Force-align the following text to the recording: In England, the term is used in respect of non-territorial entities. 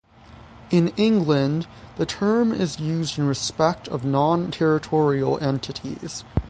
In 0.71 0.87
England, 0.97 1.67
the 1.97 2.07
term 2.07 2.51
is 2.51 2.79
used 2.79 3.19
in 3.19 3.27
respect 3.27 3.87
of 3.87 4.03
non-territorial 4.03 5.37
entities. 5.43 6.23